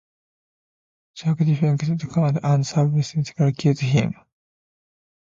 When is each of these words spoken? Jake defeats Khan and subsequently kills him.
Jake 1.13 1.45
defeats 1.45 2.05
Khan 2.11 2.39
and 2.41 2.65
subsequently 2.65 3.53
kills 3.53 3.81
him. 3.81 4.15